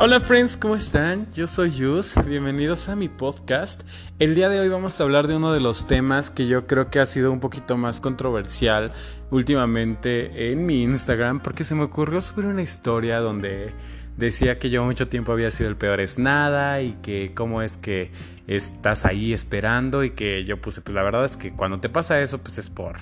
[0.00, 1.26] Hola friends, ¿cómo están?
[1.32, 3.82] Yo soy Yus, bienvenidos a mi podcast.
[4.20, 6.88] El día de hoy vamos a hablar de uno de los temas que yo creo
[6.88, 8.92] que ha sido un poquito más controversial
[9.32, 13.72] últimamente en mi Instagram porque se me ocurrió subir una historia donde
[14.16, 17.76] decía que yo mucho tiempo había sido el peor es nada y que cómo es
[17.76, 18.12] que
[18.46, 22.20] estás ahí esperando y que yo puse, pues la verdad es que cuando te pasa
[22.20, 22.98] eso pues es por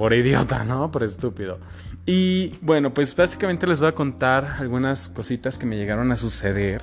[0.00, 0.90] por idiota, ¿no?
[0.90, 1.58] Por estúpido.
[2.12, 6.82] Y bueno, pues básicamente les voy a contar algunas cositas que me llegaron a suceder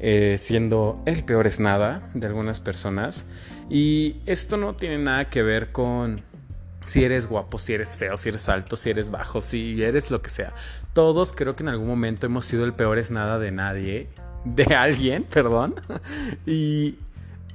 [0.00, 3.24] eh, siendo el peor es nada de algunas personas.
[3.70, 6.22] Y esto no tiene nada que ver con
[6.80, 10.20] si eres guapo, si eres feo, si eres alto, si eres bajo, si eres lo
[10.22, 10.52] que sea.
[10.92, 14.08] Todos creo que en algún momento hemos sido el peor es nada de nadie,
[14.44, 15.76] de alguien, perdón.
[16.46, 16.96] Y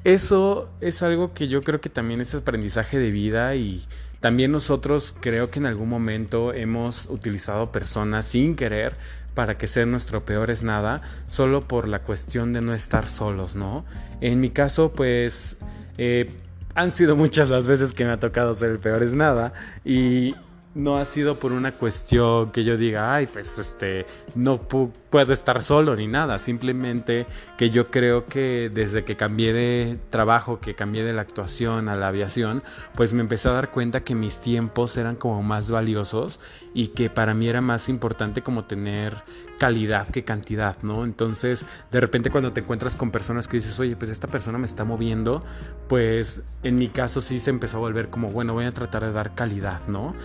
[0.06, 3.86] eso es algo que yo creo que también es aprendizaje de vida y
[4.20, 8.96] también nosotros creo que en algún momento hemos utilizado personas sin querer
[9.34, 13.56] para que ser nuestro peor es nada, solo por la cuestión de no estar solos,
[13.56, 13.86] ¿no?
[14.20, 15.58] En mi caso, pues
[15.98, 16.30] eh,
[16.76, 19.54] han sido muchas las veces que me ha tocado ser el peor es nada
[19.86, 20.36] y
[20.76, 25.62] no ha sido por una cuestión que yo diga, ay, pues este, no puedo estar
[25.62, 26.38] solo ni nada.
[26.40, 27.26] Simplemente
[27.58, 31.96] que yo creo que desde que cambié de trabajo, que cambié de la actuación a
[31.96, 32.64] la aviación,
[32.96, 36.40] pues me empecé a dar cuenta que mis tiempos eran como más valiosos
[36.74, 39.24] y que para mí era más importante como tener
[39.60, 41.04] calidad que cantidad, ¿no?
[41.04, 44.66] Entonces, de repente cuando te encuentras con personas que dices, oye, pues esta persona me
[44.66, 45.44] está moviendo,
[45.88, 49.12] pues en mi caso sí se empezó a volver como, bueno, voy a tratar de
[49.12, 50.16] dar calidad, ¿no?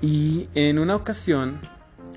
[0.00, 1.60] Y en una ocasión,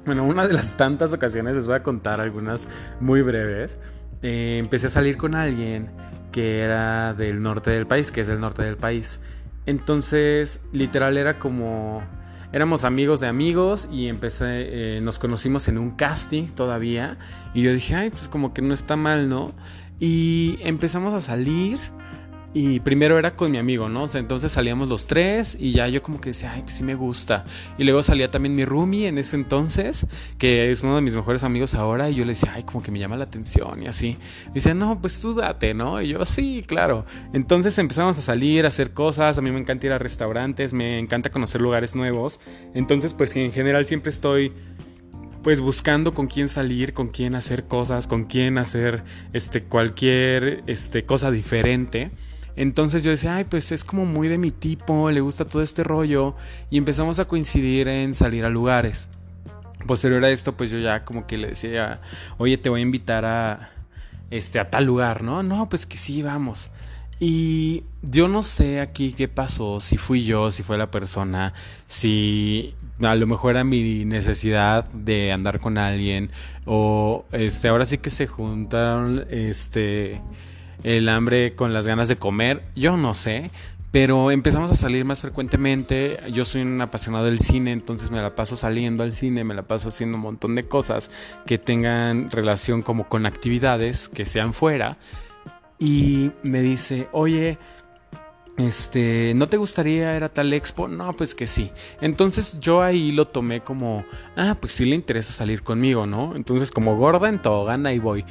[0.05, 2.69] bueno, una de las tantas ocasiones, les voy a contar algunas
[2.99, 3.79] muy breves.
[4.21, 5.89] Eh, empecé a salir con alguien
[6.31, 9.19] que era del norte del país, que es del norte del país.
[9.65, 12.01] Entonces, literal era como
[12.51, 17.17] éramos amigos de amigos y empecé, eh, nos conocimos en un casting todavía
[17.53, 19.53] y yo dije, ay, pues como que no está mal, ¿no?
[19.99, 21.79] Y empezamos a salir
[22.59, 24.07] y primero era con mi amigo, ¿no?
[24.15, 27.45] entonces salíamos los tres y ya yo como que decía, ay, pues sí me gusta.
[27.77, 30.07] Y luego salía también mi roomie en ese entonces,
[30.39, 32.89] que es uno de mis mejores amigos ahora, y yo le decía, ay, como que
[32.89, 34.17] me llama la atención y así.
[34.55, 36.01] dice, no, pues tú date, ¿no?
[36.01, 37.05] Y yo, sí, claro.
[37.31, 40.97] Entonces empezamos a salir, a hacer cosas, a mí me encanta ir a restaurantes, me
[40.97, 42.39] encanta conocer lugares nuevos.
[42.73, 44.51] Entonces, pues en general siempre estoy
[45.43, 51.05] pues buscando con quién salir, con quién hacer cosas, con quién hacer este cualquier este
[51.05, 52.09] cosa diferente.
[52.57, 55.83] Entonces yo decía, ay, pues es como muy de mi tipo, le gusta todo este
[55.83, 56.35] rollo.
[56.69, 59.07] Y empezamos a coincidir en salir a lugares.
[59.85, 62.01] Posterior a esto, pues yo ya como que le decía,
[62.37, 63.69] oye, te voy a invitar a,
[64.31, 65.43] este, a tal lugar, ¿no?
[65.43, 66.71] No, pues que sí, vamos.
[67.19, 71.53] Y yo no sé aquí qué pasó, si fui yo, si fue la persona,
[71.85, 76.31] si a lo mejor era mi necesidad de andar con alguien
[76.65, 80.21] o este ahora sí que se juntaron este
[80.83, 83.51] el hambre con las ganas de comer, yo no sé,
[83.91, 86.19] pero empezamos a salir más frecuentemente.
[86.31, 89.63] Yo soy un apasionado del cine, entonces me la paso saliendo al cine, me la
[89.63, 91.09] paso haciendo un montón de cosas
[91.45, 94.97] que tengan relación como con actividades que sean fuera.
[95.79, 97.57] Y me dice, oye,
[98.57, 100.87] este, ¿no te gustaría ir a tal expo?
[100.87, 101.71] No, pues que sí.
[102.01, 104.03] Entonces yo ahí lo tomé como,
[104.35, 106.35] ah, pues sí le interesa salir conmigo, ¿no?
[106.35, 108.25] Entonces como gorda en gana y voy.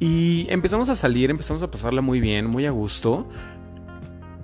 [0.00, 3.28] Y empezamos a salir, empezamos a pasarla muy bien, muy a gusto.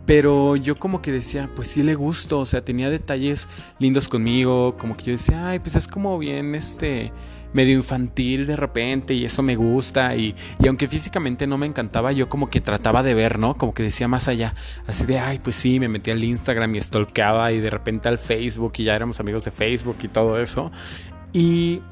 [0.05, 3.49] Pero yo como que decía, pues sí le gusto, o sea, tenía detalles
[3.81, 7.12] lindos conmigo, como que yo decía, ay, pues es como bien este
[7.53, 12.12] medio infantil de repente y eso me gusta y, y, aunque físicamente no me encantaba
[12.12, 13.56] yo como que trataba de ver, ¿no?
[13.56, 14.55] Como que decía más allá,
[14.87, 18.19] así de, ay, pues sí, me metí al Instagram y stalkeaba y de repente al
[18.19, 20.71] Facebook y ya éramos amigos de Facebook y todo eso
[21.33, 21.83] y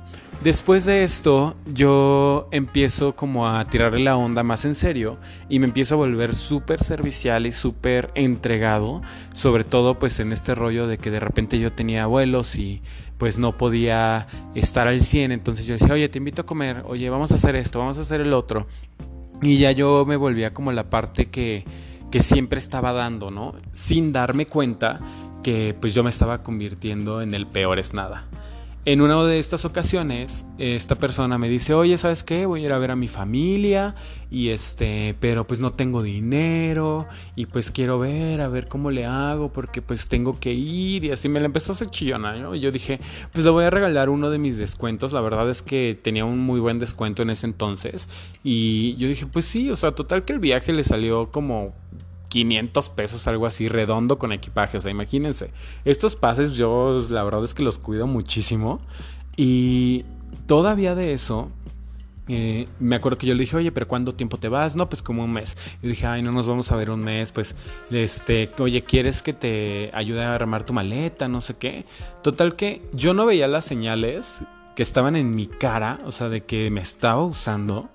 [0.45, 5.17] Después de esto, yo empiezo como a tirarle la onda más en serio
[5.49, 9.01] y me empiezo a volver súper servicial y súper entregado,
[9.33, 12.83] sobre todo pues en este rollo de que de repente yo tenía abuelos y
[13.17, 17.09] pues no podía estar al 100, entonces yo decía, oye, te invito a comer, oye,
[17.09, 18.67] vamos a hacer esto, vamos a hacer el otro.
[19.41, 21.65] Y ya yo me volvía como la parte que,
[22.11, 23.55] que siempre estaba dando, ¿no?
[23.73, 25.01] Sin darme cuenta
[25.43, 28.27] que pues yo me estaba convirtiendo en el peor es nada.
[28.87, 32.45] En una de estas ocasiones, esta persona me dice, oye, ¿sabes qué?
[32.45, 33.95] Voy a ir a ver a mi familia
[34.31, 39.07] y este, pero pues no tengo dinero y pues quiero ver, a ver cómo le
[39.07, 42.55] hago porque pues tengo que ir y así me la empezó a hacer chillona, ¿no?
[42.55, 43.01] Y yo dije,
[43.33, 46.41] pues le voy a regalar uno de mis descuentos, la verdad es que tenía un
[46.41, 48.11] muy buen descuento en ese entonces
[48.43, 51.73] y yo dije, pues sí, o sea, total que el viaje le salió como
[52.35, 54.77] 500 pesos, algo así, redondo con equipaje.
[54.77, 55.53] O sea, imagínense.
[55.85, 58.81] Estos pases yo la verdad es que los cuido muchísimo.
[59.37, 60.05] Y
[60.49, 61.49] todavía de eso,
[62.27, 64.75] eh, me acuerdo que yo le dije, oye, pero ¿cuánto tiempo te vas?
[64.75, 65.57] No, pues como un mes.
[65.81, 67.55] Y dije, ay, no nos vamos a ver un mes, pues,
[67.93, 71.29] este, oye, ¿quieres que te ayude a armar tu maleta?
[71.29, 71.85] No sé qué.
[72.25, 74.41] Total que yo no veía las señales
[74.75, 77.91] que estaban en mi cara, o sea, de que me estaba usando.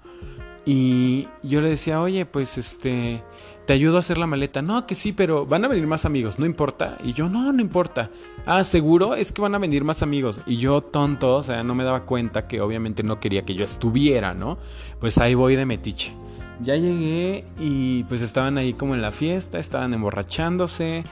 [0.65, 3.21] Y yo le decía, oye, pues este,
[3.69, 4.63] te ayudo a hacer la maleta.
[4.63, 6.97] No, que sí, pero van a venir más amigos, no importa.
[7.03, 8.09] Y yo, no, no importa.
[8.47, 10.39] Ah, seguro es que van a venir más amigos.
[10.47, 13.63] Y yo, tonto, o sea, no me daba cuenta que obviamente no quería que yo
[13.63, 14.57] estuviera, ¿no?
[14.99, 16.15] Pues ahí voy de metiche.
[16.63, 21.03] Ya llegué y pues estaban ahí como en la fiesta, estaban emborrachándose.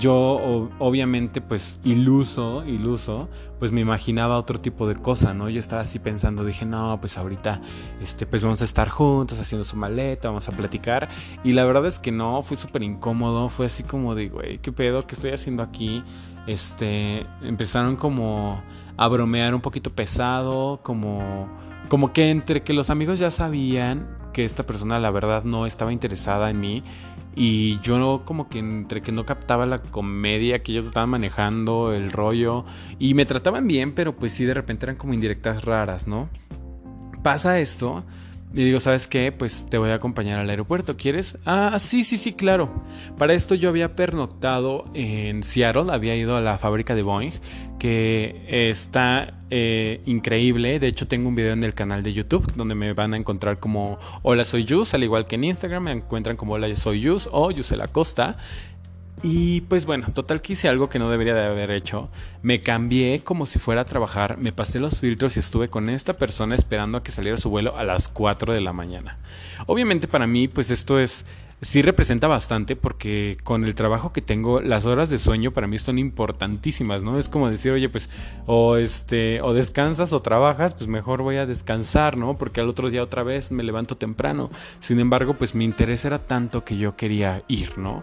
[0.00, 3.28] Yo obviamente pues iluso, iluso,
[3.60, 5.48] pues me imaginaba otro tipo de cosa, ¿no?
[5.48, 7.60] Yo estaba así pensando, dije, no, pues ahorita,
[8.00, 11.08] este, pues vamos a estar juntos haciendo su maleta, vamos a platicar.
[11.44, 14.72] Y la verdad es que no, fue súper incómodo, fue así como de, güey, ¿qué
[14.72, 15.06] pedo?
[15.06, 16.02] ¿Qué estoy haciendo aquí?
[16.48, 18.60] Este, empezaron como
[18.96, 21.48] a bromear un poquito pesado, como,
[21.88, 25.92] como que entre que los amigos ya sabían que esta persona la verdad no estaba
[25.92, 26.82] interesada en mí
[27.34, 32.12] y yo como que entre que no captaba la comedia que ellos estaban manejando, el
[32.12, 32.64] rollo
[32.98, 36.28] y me trataban bien, pero pues sí de repente eran como indirectas raras, ¿no?
[37.22, 38.04] Pasa esto
[38.54, 39.32] y digo, ¿sabes qué?
[39.32, 40.96] Pues te voy a acompañar al aeropuerto.
[40.96, 41.38] ¿Quieres?
[41.46, 42.70] Ah, sí, sí, sí, claro.
[43.16, 47.32] Para esto yo había pernoctado en Seattle, había ido a la fábrica de Boeing,
[47.78, 50.78] que está eh, increíble.
[50.80, 53.58] De hecho, tengo un video en el canal de YouTube donde me van a encontrar
[53.58, 57.28] como Hola Soy Yus, al igual que en Instagram me encuentran como Hola Soy Yus
[57.32, 58.36] o Yusela Costa.
[59.24, 62.08] Y pues bueno, total que hice algo que no debería de haber hecho.
[62.42, 66.14] Me cambié como si fuera a trabajar, me pasé los filtros y estuve con esta
[66.16, 69.18] persona esperando a que saliera su vuelo a las 4 de la mañana.
[69.66, 71.24] Obviamente para mí pues esto es
[71.62, 75.78] sí representa bastante porque con el trabajo que tengo, las horas de sueño para mí
[75.78, 77.18] son importantísimas, ¿no?
[77.18, 78.10] Es como decir, oye, pues
[78.46, 82.36] o este o descansas o trabajas, pues mejor voy a descansar, ¿no?
[82.36, 84.50] Porque al otro día otra vez me levanto temprano.
[84.80, 88.02] Sin embargo, pues mi interés era tanto que yo quería ir, ¿no?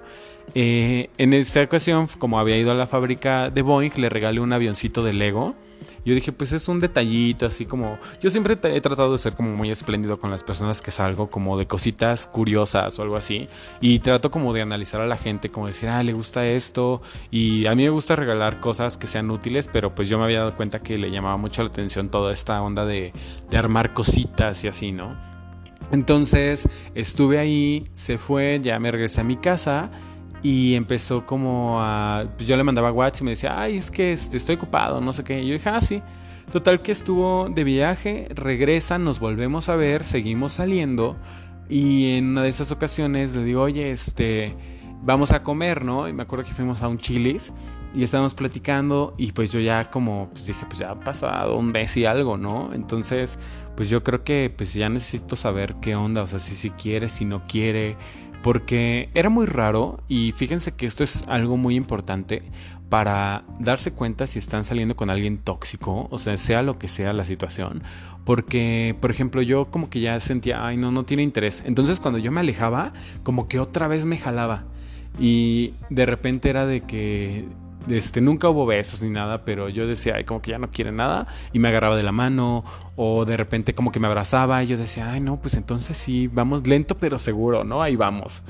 [0.56, 4.54] Eh, en esta ocasión, como había ido a la fábrica de Boeing, le regalé un
[4.54, 5.56] avioncito de Lego.
[6.10, 8.00] Yo dije, pues es un detallito, así como.
[8.20, 11.56] Yo siempre he tratado de ser como muy espléndido con las personas que salgo, como
[11.56, 13.48] de cositas curiosas o algo así.
[13.80, 17.04] Y trato como de analizar a la gente, como decir, ah, le gusta esto.
[17.30, 20.40] Y a mí me gusta regalar cosas que sean útiles, pero pues yo me había
[20.40, 23.14] dado cuenta que le llamaba mucho la atención toda esta onda de,
[23.52, 25.16] de armar cositas y así, ¿no?
[25.92, 29.92] Entonces estuve ahí, se fue, ya me regresé a mi casa.
[30.42, 32.26] Y empezó como a.
[32.36, 35.14] Pues yo le mandaba WhatsApp y me decía, ay, es que este, estoy ocupado, no
[35.14, 35.42] sé qué.
[35.42, 36.02] Y yo dije, ah, sí.
[36.52, 41.16] Total que estuvo de viaje, regresa, nos volvemos a ver, seguimos saliendo.
[41.70, 44.56] Y en una de esas ocasiones le digo, oye, este,
[45.04, 46.08] vamos a comer, ¿no?
[46.08, 47.54] Y me acuerdo que fuimos a un chilis
[47.94, 51.72] y estábamos platicando y pues yo ya como, pues dije, pues ya ha pasado un
[51.72, 52.74] mes y algo, ¿no?
[52.74, 53.40] Entonces,
[53.76, 57.10] pues yo creo que pues ya necesito saber qué onda, o sea, si, si quiere,
[57.10, 57.98] si no quiere
[58.42, 62.44] porque era muy raro y fíjense que esto es algo muy importante
[62.90, 67.14] para darse cuenta si están saliendo con alguien tóxico, o sea, sea lo que sea
[67.14, 67.84] la situación,
[68.26, 71.64] porque, por ejemplo, yo como que ya sentía, ay, no, no tiene interés.
[71.66, 72.94] Entonces cuando yo me alejaba,
[73.24, 74.66] como que otra vez me jalaba.
[75.20, 77.46] Y de repente era de que
[77.90, 80.92] este, nunca hubo besos ni nada, pero yo decía, ay, como que ya no quiere
[80.92, 82.64] nada, y me agarraba de la mano,
[82.96, 86.28] o de repente como que me abrazaba, y yo decía, ay, no, pues entonces sí,
[86.28, 87.82] vamos lento pero seguro, ¿no?
[87.82, 88.44] Ahí vamos.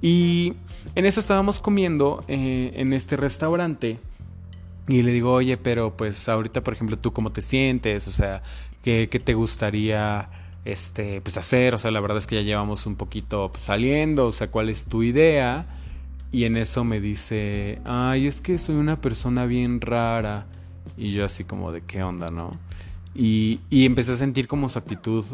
[0.00, 0.54] Y
[0.94, 3.98] en eso estábamos comiendo eh, en este restaurante,
[4.86, 8.06] y le digo, oye, pero pues ahorita, por ejemplo, ¿tú cómo te sientes?
[8.06, 8.42] O sea,
[8.82, 10.28] ¿qué, te gustaría
[10.64, 11.74] este, pues hacer?
[11.74, 14.68] O sea, la verdad es que ya llevamos un poquito pues, saliendo, o sea, ¿cuál
[14.68, 15.66] es tu idea?
[16.34, 20.46] Y en eso me dice, ay, es que soy una persona bien rara.
[20.96, 22.50] Y yo así como de qué onda, ¿no?
[23.14, 25.24] Y, y, empecé a sentir como su actitud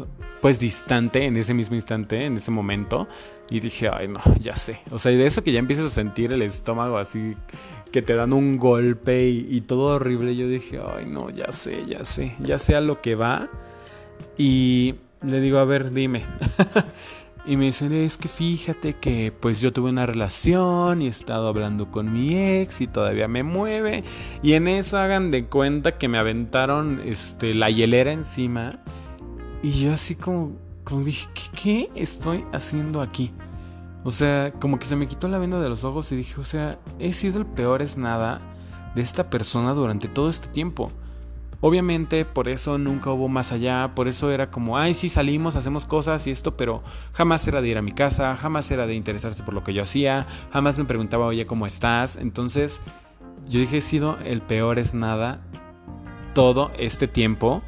[0.41, 3.07] pues distante en ese mismo instante, en ese momento.
[3.49, 4.77] Y dije, ay no, ya sé.
[4.91, 7.35] O sea, y de eso que ya empiezas a sentir el estómago así,
[7.91, 11.83] que te dan un golpe y, y todo horrible, yo dije, ay no, ya sé,
[11.87, 13.49] ya sé, ya sé a lo que va.
[14.37, 14.93] Y
[15.23, 16.25] le digo, a ver, dime.
[17.43, 21.47] Y me dicen, es que fíjate que pues yo tuve una relación y he estado
[21.47, 24.03] hablando con mi ex y todavía me mueve.
[24.43, 28.79] Y en eso hagan de cuenta que me aventaron este, la hielera encima.
[29.63, 33.31] Y yo así como, como dije, ¿qué, ¿qué estoy haciendo aquí?
[34.03, 36.43] O sea, como que se me quitó la venda de los ojos y dije, o
[36.43, 38.41] sea, he sido el peor es nada
[38.95, 40.91] de esta persona durante todo este tiempo.
[41.63, 45.85] Obviamente por eso nunca hubo más allá, por eso era como, ay, sí salimos, hacemos
[45.85, 46.81] cosas y esto, pero
[47.13, 49.83] jamás era de ir a mi casa, jamás era de interesarse por lo que yo
[49.83, 52.17] hacía, jamás me preguntaba, oye, ¿cómo estás?
[52.17, 52.81] Entonces
[53.47, 55.41] yo dije, he sido el peor es nada
[56.33, 57.61] todo este tiempo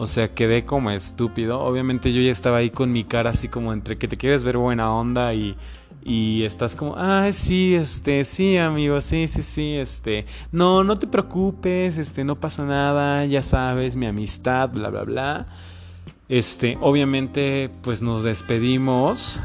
[0.00, 1.60] O sea, quedé como estúpido.
[1.60, 4.56] Obviamente yo ya estaba ahí con mi cara así como entre que te quieres ver
[4.56, 5.56] buena onda y,
[6.02, 11.06] y estás como, ah, sí, este, sí, amigo, sí, sí, sí, este, no, no te
[11.06, 15.46] preocupes, este, no pasa nada, ya sabes, mi amistad, bla, bla, bla.
[16.28, 19.40] Este, obviamente, pues nos despedimos.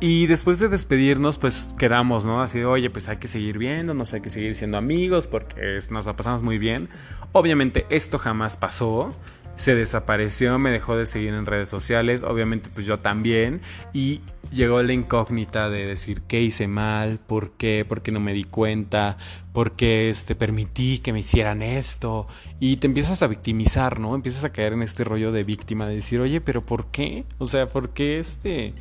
[0.00, 2.40] Y después de despedirnos, pues quedamos, ¿no?
[2.40, 6.06] Así de, oye, pues hay que seguir viéndonos, hay que seguir siendo amigos porque nos
[6.06, 6.88] la pasamos muy bien.
[7.32, 9.12] Obviamente esto jamás pasó
[9.58, 13.60] se desapareció, me dejó de seguir en redes sociales, obviamente pues yo también,
[13.92, 14.20] y
[14.52, 18.44] llegó la incógnita de decir qué hice mal, por qué, por qué no me di
[18.44, 19.16] cuenta,
[19.52, 22.28] por qué este, permití que me hicieran esto,
[22.60, 24.14] y te empiezas a victimizar, ¿no?
[24.14, 27.24] Empiezas a caer en este rollo de víctima, de decir, oye, pero ¿por qué?
[27.38, 28.74] O sea, ¿por qué este,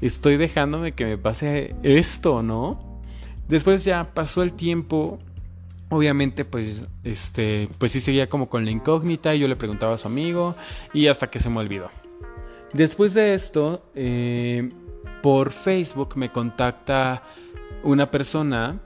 [0.00, 3.00] estoy dejándome que me pase esto, ¿no?
[3.46, 5.20] Después ya pasó el tiempo
[5.90, 9.98] Obviamente, pues, este, pues sí seguía como con la incógnita y yo le preguntaba a
[9.98, 10.54] su amigo
[10.92, 11.90] y hasta que se me olvidó.
[12.74, 14.70] Después de esto, eh,
[15.22, 17.22] por Facebook me contacta
[17.82, 18.80] una persona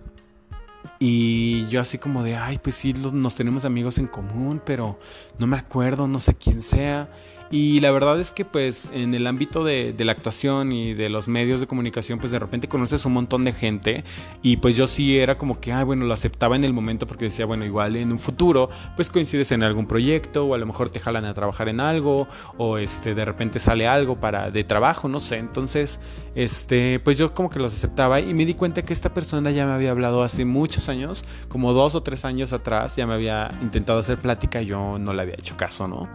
[0.98, 4.98] y yo así como de, ay, pues sí, nos tenemos amigos en común, pero
[5.38, 7.10] no me acuerdo, no sé quién sea.
[7.52, 11.28] Y la verdad es que pues en el ámbito de, la actuación y de los
[11.28, 14.04] medios de comunicación pues de repente conoces un montón de gente
[14.42, 17.26] y pues yo sí era como que, ah, bueno, lo aceptaba en el momento porque
[17.26, 20.88] decía, bueno, igual en un futuro pues coincides en algún proyecto o a lo mejor
[20.88, 25.08] te jalan a trabajar en algo o este de repente sale algo para de trabajo,
[25.08, 25.36] no sé.
[25.36, 26.00] Entonces,
[26.34, 29.66] este, pues yo como que los aceptaba y me di cuenta que esta persona ya
[29.66, 33.50] me había hablado hace muchos años, como dos o tres años atrás, ya me había
[33.60, 36.08] intentado hacer plática y yo no le había hecho caso, ¿no?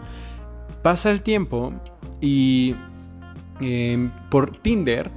[0.82, 1.74] Pasa el tiempo
[2.22, 2.76] y
[3.60, 5.12] em, por Tinder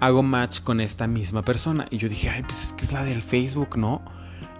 [0.00, 1.86] hago match con esta misma persona.
[1.90, 4.02] Y yo dije, ay, pues es que es la del Facebook, ¿no?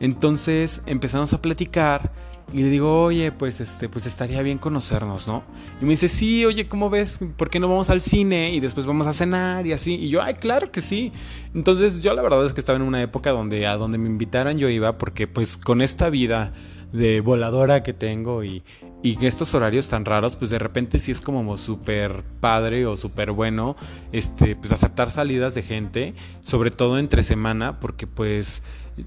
[0.01, 2.13] Entonces empezamos a platicar
[2.53, 5.43] y le digo, oye, pues este, pues estaría bien conocernos, ¿no?
[5.81, 7.19] Y me dice, sí, oye, ¿cómo ves?
[7.37, 9.95] ¿Por qué no vamos al cine y después vamos a cenar y así?
[9.95, 11.13] Y yo, ay, claro que sí.
[11.55, 14.59] Entonces yo la verdad es que estaba en una época donde a donde me invitaran
[14.59, 16.53] yo iba porque pues con esta vida
[16.93, 18.63] de voladora que tengo y,
[19.03, 23.31] y estos horarios tan raros, pues de repente sí es como súper padre o súper
[23.31, 23.77] bueno,
[24.13, 28.63] este, pues aceptar salidas de gente, sobre todo entre semana, porque pues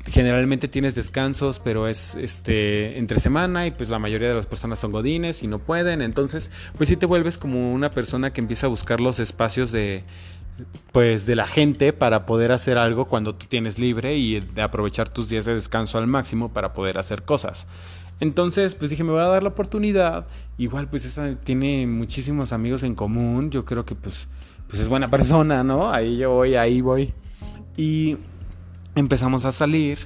[0.06, 4.80] generalmente tienes descansos, pero es este entre semana y pues la mayoría de las personas
[4.80, 8.68] son godines y no pueden, entonces pues sí te vuelves como una persona que empieza
[8.68, 10.04] a buscar los espacios de
[10.92, 15.10] pues de la gente para poder hacer algo cuando tú tienes libre y de aprovechar
[15.10, 17.66] tus días de descanso al máximo para poder hacer cosas.
[18.20, 20.28] Entonces, pues dije, me voy a dar la oportunidad.
[20.58, 23.50] Igual, pues esa tiene muchísimos amigos en común.
[23.50, 24.28] Yo creo que pues,
[24.68, 25.92] pues es buena persona, ¿no?
[25.92, 27.14] Ahí yo voy, ahí voy.
[27.78, 28.18] Y
[28.96, 30.00] empezamos a salir.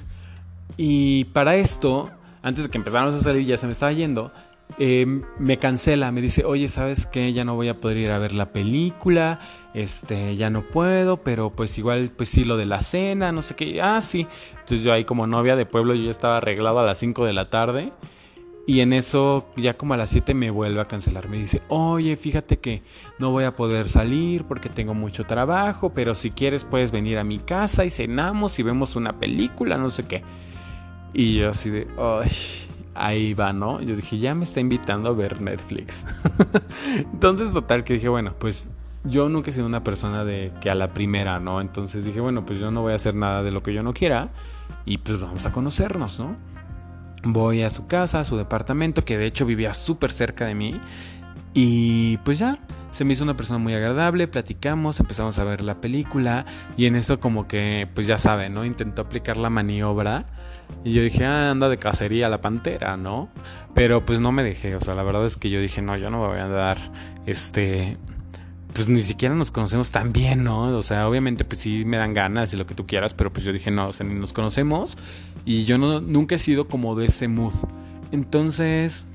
[0.76, 2.10] Y para esto,
[2.42, 4.32] antes de que empezáramos a salir, ya se me estaba yendo.
[4.78, 7.32] Em, me cancela, me dice, oye, ¿sabes qué?
[7.32, 9.38] Ya no voy a poder ir a ver la película,
[9.72, 13.54] este, ya no puedo, pero pues igual, pues sí, lo de la cena, no sé
[13.54, 14.26] qué, ah, sí.
[14.52, 17.32] Entonces yo ahí como novia de pueblo, yo ya estaba arreglado a las 5 de
[17.32, 17.92] la tarde.
[18.66, 21.28] Y en eso, ya como a las 7 me vuelve a cancelar.
[21.28, 22.82] Me dice, oye, fíjate que
[23.18, 27.24] no voy a poder salir porque tengo mucho trabajo, pero si quieres puedes venir a
[27.24, 30.22] mi casa y cenamos y vemos una película, no sé qué.
[31.12, 32.30] Y yo así de, ay,
[32.94, 33.80] ahí va, ¿no?
[33.80, 36.04] Yo dije, ya me está invitando a ver Netflix.
[37.12, 38.70] Entonces, total, que dije, bueno, pues
[39.04, 41.60] yo nunca he sido una persona de que a la primera, ¿no?
[41.60, 43.92] Entonces dije, bueno, pues yo no voy a hacer nada de lo que yo no
[43.92, 44.30] quiera
[44.86, 46.36] y pues vamos a conocernos, ¿no?
[47.24, 50.80] Voy a su casa, a su departamento, que de hecho vivía súper cerca de mí.
[51.54, 52.58] Y pues ya,
[52.90, 56.46] se me hizo una persona muy agradable, platicamos, empezamos a ver la película
[56.76, 58.64] y en eso como que, pues ya saben, ¿no?
[58.64, 60.26] Intentó aplicar la maniobra
[60.84, 63.28] y yo dije, ah, anda de cacería la pantera, ¿no?
[63.72, 66.10] Pero pues no me dejé, o sea, la verdad es que yo dije, no, yo
[66.10, 66.78] no me voy a dar,
[67.24, 67.96] este,
[68.72, 70.76] pues ni siquiera nos conocemos tan bien, ¿no?
[70.76, 73.44] O sea, obviamente pues sí me dan ganas y lo que tú quieras, pero pues
[73.44, 74.98] yo dije, no, o sea, ni nos conocemos
[75.44, 77.54] y yo nunca he sido como de ese mood.
[78.10, 79.06] Entonces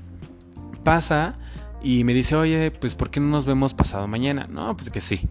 [0.84, 1.36] pasa
[1.82, 4.46] y me dice, oye, pues ¿por qué no nos vemos pasado mañana?
[4.50, 5.28] No, pues que sí.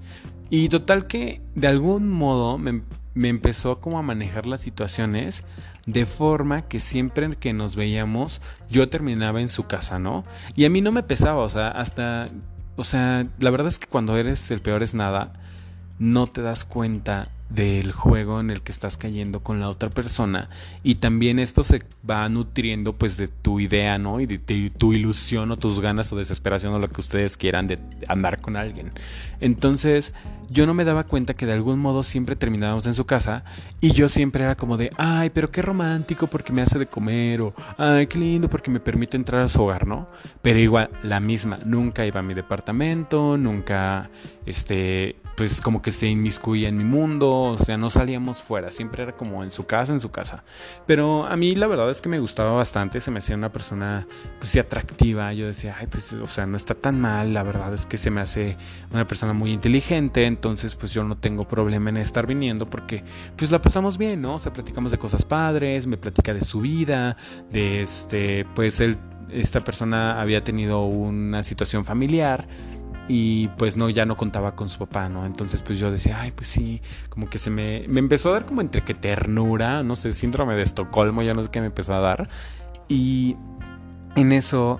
[0.49, 2.81] Y total que de algún modo me,
[3.13, 5.43] me empezó como a manejar las situaciones
[5.85, 10.23] de forma que siempre que nos veíamos yo terminaba en su casa, ¿no?
[10.55, 12.29] Y a mí no me pesaba, o sea, hasta,
[12.75, 15.33] o sea, la verdad es que cuando eres el peor es nada,
[15.97, 20.49] no te das cuenta del juego en el que estás cayendo con la otra persona
[20.83, 24.19] y también esto se va nutriendo pues de tu idea, ¿no?
[24.19, 24.37] Y de,
[24.69, 28.55] tu ilusión o tus ganas o desesperación o lo que ustedes quieran de andar con
[28.55, 28.91] alguien.
[29.41, 30.13] Entonces
[30.49, 33.43] yo no me daba cuenta que de algún modo siempre terminábamos en su casa
[33.81, 37.41] y yo siempre era como de, ay, pero qué romántico porque me hace de comer
[37.41, 40.07] o, ay, qué lindo porque me permite entrar a su hogar, ¿no?
[40.41, 44.09] Pero igual, la misma, nunca iba a mi departamento, nunca,
[44.45, 49.03] este, pues como que se inmiscuía en mi mundo, o sea, no salíamos fuera, siempre
[49.03, 50.43] era como en su casa, en su casa.
[50.85, 54.05] Pero a mí la verdad es que me gustaba bastante, se me hacía una persona
[54.37, 57.73] pues sí atractiva, yo decía, ay, pues o sea, no está tan mal, la verdad
[57.73, 58.57] es que se me hace
[58.91, 63.03] una persona muy inteligente, entonces pues yo no tengo problema en estar viniendo porque
[63.35, 64.35] pues la pasamos bien, ¿no?
[64.35, 67.17] O sea, platicamos de cosas padres, me platica de su vida,
[67.51, 68.97] de este, pues él,
[69.29, 72.47] esta persona había tenido una situación familiar
[73.09, 75.25] y pues no, ya no contaba con su papá, ¿no?
[75.25, 78.45] Entonces pues yo decía, ay, pues sí, como que se me, me empezó a dar
[78.45, 81.93] como entre que ternura, no sé, síndrome de Estocolmo, ya no sé qué me empezó
[81.93, 82.29] a dar.
[82.87, 83.35] Y
[84.15, 84.79] en eso,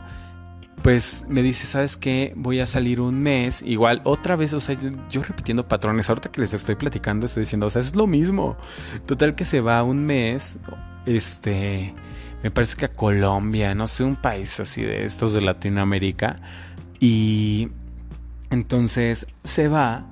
[0.81, 2.33] pues me dice, ¿sabes qué?
[2.36, 4.77] Voy a salir un mes, igual otra vez, o sea,
[5.09, 8.57] yo, repitiendo patrones, ahorita que les estoy platicando, estoy diciendo, o sea, es lo mismo.
[9.05, 10.57] Total que se va un mes,
[11.05, 11.93] este,
[12.43, 16.38] me parece que a Colombia, no sé, un país así de estos de Latinoamérica.
[17.00, 17.69] Y
[18.50, 20.05] entonces se va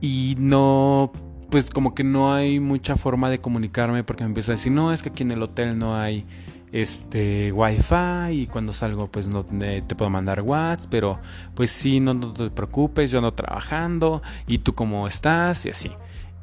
[0.00, 1.12] y no,
[1.50, 4.92] pues como que no hay mucha forma de comunicarme porque me empieza a decir, no,
[4.92, 6.26] es que aquí en el hotel no hay
[6.72, 11.20] este wifi y cuando salgo pues no te puedo mandar WhatsApp, pero
[11.54, 15.92] pues sí, no, no te preocupes, yo ando trabajando y tú cómo estás y así.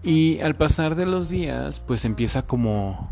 [0.04, 3.12] Y al pasar de los días pues empieza como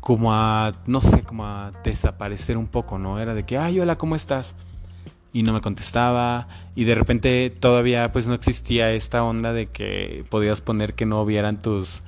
[0.00, 3.18] como a no sé, como a desaparecer un poco, ¿no?
[3.18, 4.56] Era de que, "Ay, hola, ¿cómo estás?"
[5.32, 10.24] y no me contestaba y de repente todavía pues no existía esta onda de que
[10.30, 12.04] podías poner que no vieran tus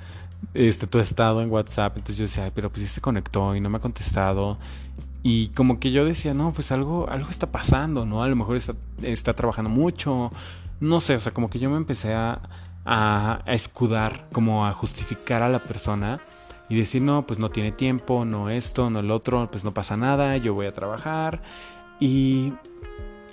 [0.54, 3.70] este tu estado en WhatsApp entonces yo decía pero pues sí se conectó y no
[3.70, 4.58] me ha contestado
[5.22, 8.56] y como que yo decía no pues algo algo está pasando no a lo mejor
[8.56, 10.30] está, está trabajando mucho
[10.80, 12.40] no sé o sea como que yo me empecé a,
[12.84, 16.20] a, a escudar como a justificar a la persona
[16.68, 19.96] y decir no pues no tiene tiempo no esto no el otro pues no pasa
[19.96, 21.42] nada yo voy a trabajar
[22.00, 22.52] y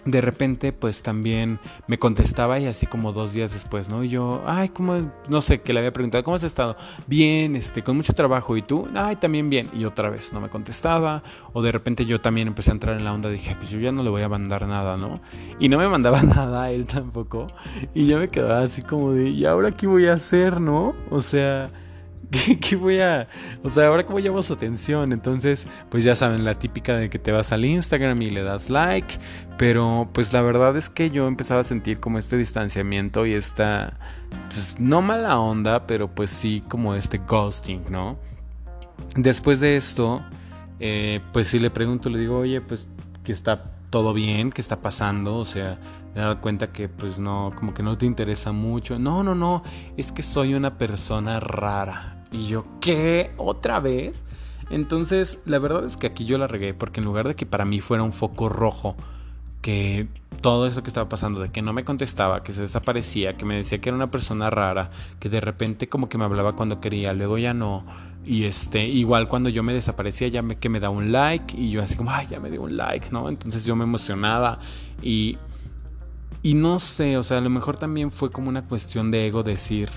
[0.06, 4.04] de repente pues también me contestaba y así como dos días después, ¿no?
[4.04, 5.12] Y yo, ay, ¿cómo?
[5.30, 6.76] No sé, que le había preguntado, ¿cómo has estado?
[7.08, 8.58] Bien, este, con mucho trabajo.
[8.58, 8.88] ¿Y tú?
[8.96, 9.70] Ay, también bien.
[9.74, 11.24] Y otra vez no me contestaba.
[11.54, 13.92] O de repente yo también empecé a entrar en la onda, dije, pues yo ya
[13.92, 15.22] no le voy a mandar nada, ¿no?
[15.60, 17.48] Y no me mandaba nada a él tampoco.
[17.94, 20.96] Y yo me quedaba así como de, ¿y ahora qué voy a hacer, no?
[21.10, 21.72] O sea...
[22.62, 23.28] ¿Qué, voy a.?
[23.64, 25.12] O sea, ahora cómo llamo su atención.
[25.12, 28.70] Entonces, pues ya saben, la típica de que te vas al Instagram y le das
[28.70, 29.20] like.
[29.58, 34.00] Pero, pues la verdad es que yo empezaba a sentir como este distanciamiento y esta.
[34.50, 38.18] Pues no mala onda, pero pues sí como este ghosting, ¿no?
[39.16, 40.24] Después de esto,
[40.80, 42.88] eh, pues sí le pregunto, le digo, oye, pues
[43.24, 45.38] que está todo bien, ¿qué está pasando?
[45.38, 45.78] O sea,
[46.15, 48.99] me dado cuenta que pues no, como que no te interesa mucho.
[48.99, 49.63] No, no, no,
[49.97, 52.23] es que soy una persona rara.
[52.32, 53.32] Y yo, ¿qué?
[53.38, 54.26] ¿Otra vez?
[54.69, 57.65] Entonces, la verdad es que aquí yo la regué porque en lugar de que para
[57.65, 58.95] mí fuera un foco rojo,
[59.62, 60.08] que
[60.41, 63.56] todo eso que estaba pasando, de que no me contestaba, que se desaparecía, que me
[63.56, 67.13] decía que era una persona rara, que de repente como que me hablaba cuando quería,
[67.13, 67.86] luego ya no.
[68.26, 71.71] Y este, igual cuando yo me desaparecía, ya me que me da un like y
[71.71, 73.30] yo así como, ay, ya me dio un like, ¿no?
[73.30, 74.60] Entonces yo me emocionaba
[75.02, 75.38] y
[76.43, 79.43] y no sé, o sea, a lo mejor también fue como una cuestión de ego
[79.43, 79.89] decir,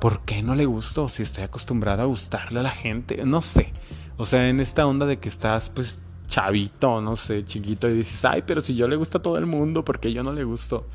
[0.00, 1.08] ¿por qué no le gusto?
[1.08, 3.72] Si estoy acostumbrada a gustarle a la gente, no sé.
[4.16, 8.24] O sea, en esta onda de que estás pues chavito, no sé, chiquito y dices,
[8.24, 10.42] ay, pero si yo le gusto a todo el mundo, ¿por qué yo no le
[10.44, 10.86] gusto?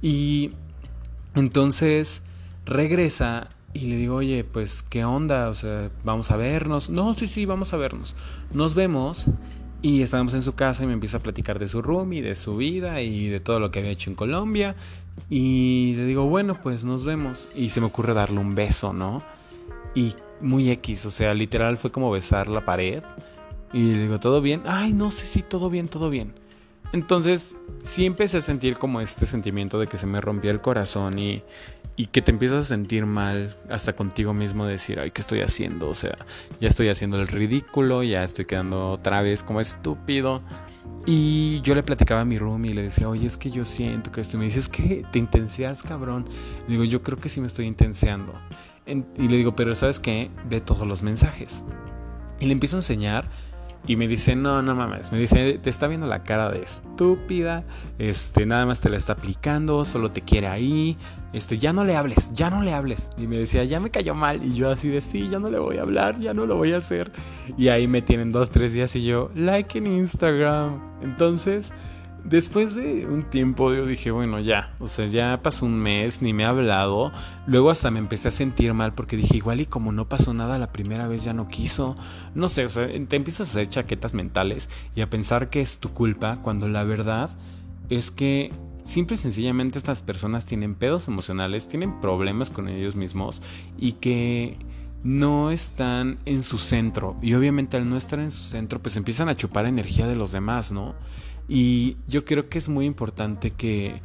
[0.00, 0.52] Y
[1.34, 2.22] entonces
[2.64, 5.48] regresa y le digo, oye, pues, ¿qué onda?
[5.48, 6.90] O sea, vamos a vernos.
[6.90, 8.14] No, sí, sí, vamos a vernos.
[8.52, 9.26] Nos vemos
[9.82, 12.36] y estábamos en su casa y me empieza a platicar de su room y de
[12.36, 14.76] su vida y de todo lo que había hecho en Colombia.
[15.28, 17.48] Y le digo, bueno, pues nos vemos.
[17.56, 19.22] Y se me ocurre darle un beso, ¿no?
[19.94, 23.02] Y muy X, o sea, literal fue como besar la pared.
[23.72, 24.62] Y le digo, ¿todo bien?
[24.66, 26.32] Ay, no sí, sí, todo bien, todo bien.
[26.92, 31.18] Entonces, sí empecé a sentir como este sentimiento de que se me rompía el corazón
[31.18, 31.42] y,
[31.96, 35.88] y que te empiezas a sentir mal hasta contigo mismo, decir, ay, ¿qué estoy haciendo?
[35.88, 36.16] O sea,
[36.60, 40.42] ya estoy haciendo el ridículo, ya estoy quedando otra vez como estúpido.
[41.04, 44.12] Y yo le platicaba a mi room y le decía, oye, es que yo siento
[44.12, 44.36] que esto.
[44.36, 46.28] Y me dice, es que te intenseas, cabrón.
[46.66, 48.34] Le digo, yo creo que sí me estoy intenseando.
[48.86, 50.30] y le digo, pero ¿sabes qué?
[50.48, 51.64] Ve todos los mensajes.
[52.38, 53.30] Y le empiezo a enseñar
[53.86, 55.10] Y me dice, no, no mames.
[55.10, 57.64] Me dice, te está viendo la cara de estúpida.
[57.98, 59.84] Este, nada más te la está aplicando.
[59.84, 60.96] Solo te quiere ahí.
[61.32, 63.10] Este, ya no le hables, ya no le hables.
[63.18, 64.44] Y me decía, ya me cayó mal.
[64.44, 66.72] Y yo así de, sí, ya no le voy a hablar, ya no lo voy
[66.72, 67.10] a hacer.
[67.58, 70.80] Y ahí me tienen dos, tres días y yo, like en Instagram.
[71.02, 71.72] Entonces
[72.24, 76.32] Después de un tiempo yo dije, bueno, ya, o sea, ya pasó un mes, ni
[76.32, 77.10] me ha hablado.
[77.46, 80.58] Luego hasta me empecé a sentir mal porque dije, igual y como no pasó nada
[80.58, 81.96] la primera vez ya no quiso.
[82.34, 85.78] No sé, o sea, te empiezas a hacer chaquetas mentales y a pensar que es
[85.78, 87.30] tu culpa cuando la verdad
[87.90, 88.52] es que
[88.84, 93.42] simple y sencillamente estas personas tienen pedos emocionales, tienen problemas con ellos mismos
[93.78, 94.58] y que
[95.02, 97.16] no están en su centro.
[97.20, 100.32] Y obviamente al no estar en su centro, pues empiezan a chupar energía de los
[100.32, 100.94] demás, ¿no?
[101.48, 104.00] Y yo creo que es muy importante que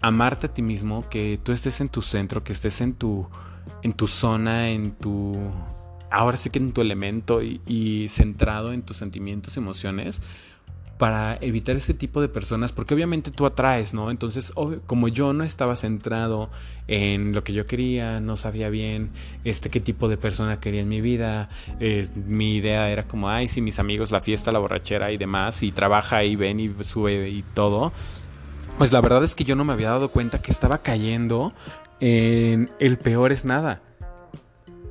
[0.00, 3.28] amarte a ti mismo, que tú estés en tu centro, que estés en tu,
[3.82, 5.32] en tu zona, en tu...
[6.10, 10.22] Ahora sí que en tu elemento y, centrado en tus sentimientos, emociones,
[10.98, 14.10] para evitar este tipo de personas, porque obviamente tú atraes, ¿no?
[14.10, 14.52] Entonces,
[14.86, 16.50] como yo no estaba centrado
[16.88, 19.10] en lo que yo quería, no sabía bien
[19.44, 21.48] este qué tipo de persona quería en mi vida,
[22.26, 25.70] mi idea era como, ay, sí, mis amigos, la fiesta, la borrachera y demás, y
[25.70, 27.92] trabaja y ven y sube y todo.
[28.76, 31.52] Pues la verdad es que yo no me había dado cuenta que estaba cayendo
[32.00, 33.82] en el peor es nada.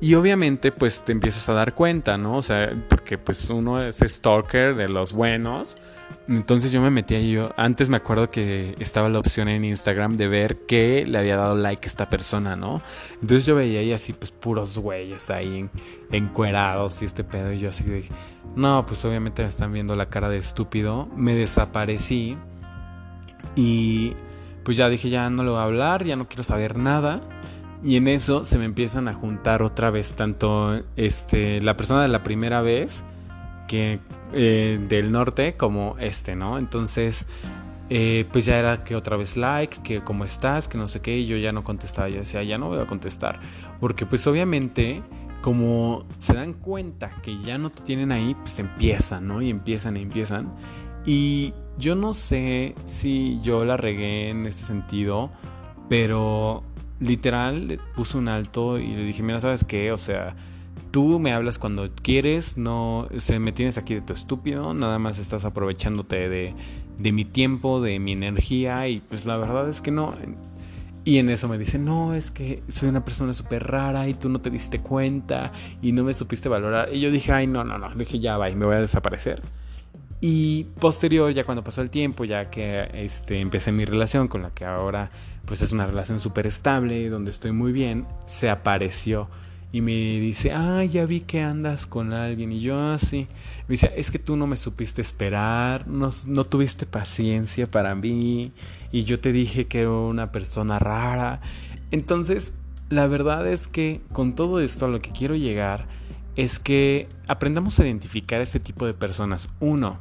[0.00, 2.36] Y obviamente pues te empiezas a dar cuenta, ¿no?
[2.36, 5.76] O sea, porque pues uno es stalker de los buenos
[6.28, 7.32] entonces yo me metí ahí.
[7.32, 11.36] Yo, antes me acuerdo que estaba la opción en Instagram de ver que le había
[11.36, 12.82] dado like a esta persona, ¿no?
[13.14, 15.68] Entonces yo veía ahí así, pues puros güeyes ahí
[16.12, 17.52] encuerados y este pedo.
[17.52, 18.04] Y yo así de,
[18.54, 21.08] no, pues obviamente me están viendo la cara de estúpido.
[21.16, 22.36] Me desaparecí
[23.56, 24.12] y
[24.64, 27.22] pues ya dije, ya no lo voy a hablar, ya no quiero saber nada.
[27.82, 32.08] Y en eso se me empiezan a juntar otra vez tanto este, la persona de
[32.08, 33.02] la primera vez
[33.70, 36.58] eh, del norte como este, ¿no?
[36.58, 37.26] Entonces,
[37.90, 41.18] eh, pues ya era que otra vez like, que cómo estás, que no sé qué,
[41.18, 43.40] y yo ya no contestaba, yo decía, ya no voy a contestar,
[43.80, 45.02] porque pues obviamente
[45.40, 49.40] como se dan cuenta que ya no te tienen ahí, pues empiezan, ¿no?
[49.40, 50.52] Y empiezan y empiezan.
[51.06, 55.30] Y yo no sé si yo la regué en este sentido,
[55.88, 56.64] pero
[57.00, 59.92] literal le puse un alto y le dije, mira, ¿sabes qué?
[59.92, 60.34] O sea,
[60.90, 65.18] Tú me hablas cuando quieres, no se me tienes aquí de tu estúpido, nada más
[65.18, 66.54] estás aprovechándote de,
[66.98, 70.14] de mi tiempo, de mi energía y pues la verdad es que no.
[71.04, 74.28] Y en eso me dice, no, es que soy una persona súper rara y tú
[74.28, 76.90] no te diste cuenta y no me supiste valorar.
[76.92, 79.42] Y yo dije, ay, no, no, no, dije, ya va, me voy a desaparecer.
[80.20, 84.50] Y posterior, ya cuando pasó el tiempo, ya que este, empecé mi relación con la
[84.50, 85.10] que ahora
[85.44, 89.28] pues es una relación súper estable, donde estoy muy bien, se apareció
[89.70, 92.52] y me dice, ah, ya vi que andas con alguien.
[92.52, 96.44] Y yo así, ah, me dice, es que tú no me supiste esperar, no, no,
[96.44, 98.52] tuviste paciencia para mí,
[98.92, 101.40] y yo te dije que era una persona rara.
[101.90, 102.54] Entonces,
[102.88, 105.86] la verdad es que con todo esto a lo que quiero llegar
[106.36, 109.48] es que aprendamos a identificar este tipo de personas.
[109.60, 109.98] Uno,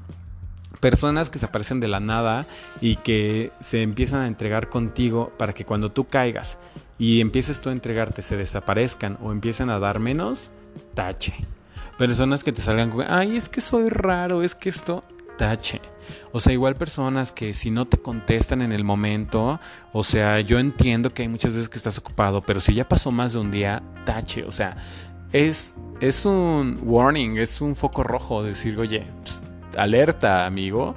[0.80, 2.46] personas que se aparecen de la nada
[2.80, 6.58] y que se empiezan a entregar contigo para que cuando tú caigas
[7.00, 10.52] y empieces tú a entregarte, se desaparezcan o empiecen a dar menos,
[10.94, 11.36] tache.
[11.98, 15.04] Personas que te salgan con, ay, es que soy raro, es que esto,
[15.38, 15.82] tache.
[16.32, 19.60] O sea, igual personas que si no te contestan en el momento,
[19.94, 23.12] o sea, yo entiendo que hay muchas veces que estás ocupado, pero si ya pasó
[23.12, 24.44] más de un día, tache.
[24.44, 24.78] O sea,
[25.32, 29.46] es, es un warning, es un foco rojo decir, oye, pues,
[29.78, 30.96] alerta, amigo,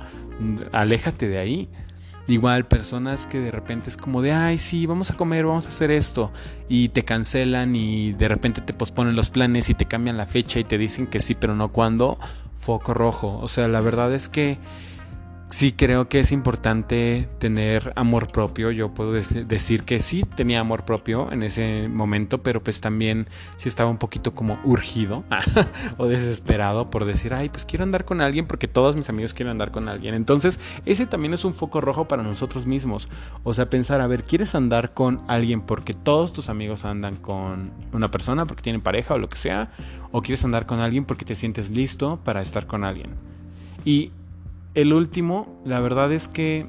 [0.73, 1.69] aléjate de ahí.
[2.31, 5.69] Igual personas que de repente es como de, ay, sí, vamos a comer, vamos a
[5.69, 6.33] hacer esto.
[6.69, 10.61] Y te cancelan y de repente te posponen los planes y te cambian la fecha
[10.61, 12.19] y te dicen que sí, pero no cuando.
[12.57, 13.40] Foco rojo.
[13.43, 14.59] O sea, la verdad es que
[15.51, 18.71] sí creo que es importante tener amor propio.
[18.71, 23.69] Yo puedo decir que sí tenía amor propio en ese momento, pero pues también sí
[23.69, 25.25] estaba un poquito como urgido
[25.99, 29.51] o desesperado por decir, ay, pues quiero andar con alguien porque todos mis amigos quieren
[29.51, 30.15] andar con alguien.
[30.15, 33.09] Entonces, ese también es un foco rojo para nosotros mismos.
[33.43, 37.73] O sea, pensar, a ver, ¿quieres andar con alguien porque todos tus amigos andan con
[37.93, 39.71] una persona, porque tienen pareja o lo que sea?
[40.13, 43.17] ¿O quieres andar con alguien porque te sientes listo para estar con alguien?
[43.85, 44.13] Y
[44.75, 46.67] el último, la verdad es que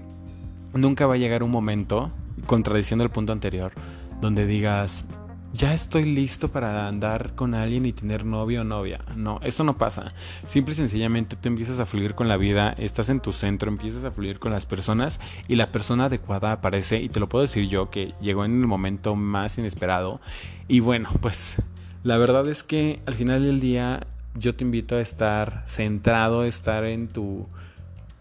[0.73, 2.11] nunca va a llegar un momento,
[2.45, 3.73] contradiciendo el punto anterior,
[4.21, 5.05] donde digas,
[5.53, 9.01] ya estoy listo para andar con alguien y tener novio o novia.
[9.15, 10.13] No, eso no pasa.
[10.45, 14.03] Simple y sencillamente tú empiezas a fluir con la vida, estás en tu centro, empiezas
[14.05, 17.67] a fluir con las personas y la persona adecuada aparece y te lo puedo decir
[17.67, 20.21] yo que llegó en el momento más inesperado.
[20.67, 21.61] Y bueno, pues
[22.03, 26.85] la verdad es que al final del día yo te invito a estar centrado, estar
[26.85, 27.47] en tu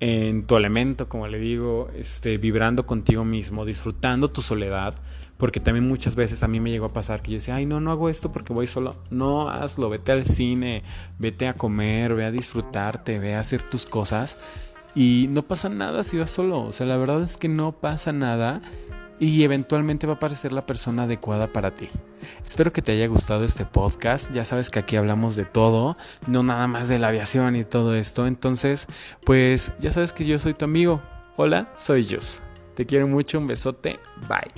[0.00, 4.94] en tu elemento, como le digo, este, vibrando contigo mismo, disfrutando tu soledad,
[5.36, 7.80] porque también muchas veces a mí me llegó a pasar que yo decía, ay, no,
[7.80, 8.96] no hago esto porque voy solo.
[9.10, 10.82] No, hazlo, vete al cine,
[11.18, 14.38] vete a comer, ve a disfrutarte, ve a hacer tus cosas.
[14.94, 16.62] Y no pasa nada si vas solo.
[16.62, 18.60] O sea, la verdad es que no pasa nada
[19.20, 21.88] y eventualmente va a aparecer la persona adecuada para ti.
[22.44, 24.32] Espero que te haya gustado este podcast.
[24.32, 27.94] Ya sabes que aquí hablamos de todo, no nada más de la aviación y todo
[27.94, 28.26] esto.
[28.26, 28.88] Entonces,
[29.24, 31.02] pues ya sabes que yo soy tu amigo.
[31.36, 32.40] Hola, soy Jus.
[32.74, 34.00] Te quiero mucho, un besote.
[34.26, 34.52] Bye.